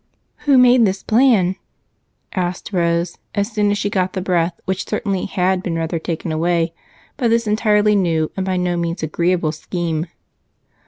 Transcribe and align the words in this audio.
"Who 0.45 0.57
made 0.57 0.83
this 0.83 1.03
plan?" 1.03 1.57
asked 2.33 2.73
Rose 2.73 3.19
as 3.35 3.51
soon 3.51 3.69
as 3.69 3.77
she 3.77 3.87
got 3.91 4.13
the 4.13 4.19
breath 4.21 4.59
which 4.65 4.87
certainly 4.89 5.25
had 5.27 5.61
been 5.61 5.75
rather 5.75 5.99
taken 5.99 6.31
away 6.31 6.73
by 7.17 7.27
this 7.27 7.45
entirely 7.45 7.95
new 7.95 8.31
and 8.35 8.43
by 8.43 8.57
no 8.57 8.75
means 8.77 9.03
agreeable 9.03 9.51
scheme. 9.51 10.07